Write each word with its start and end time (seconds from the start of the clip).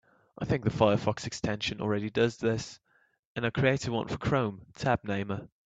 I 0.39 0.45
think 0.45 0.63
the 0.63 0.71
Firefox 0.71 1.27
extension 1.27 1.79
already 1.79 2.09
does 2.09 2.37
this, 2.37 2.79
and 3.35 3.45
I 3.45 3.51
created 3.51 3.89
one 3.91 4.07
for 4.07 4.17
Chrome, 4.17 4.65
Tab 4.73 5.03
Namer. 5.03 5.47